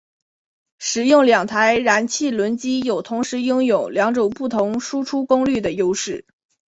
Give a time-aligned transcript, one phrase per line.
[0.79, 6.25] 使用两台燃气轮机有同时拥有两种不同输出功率的优势。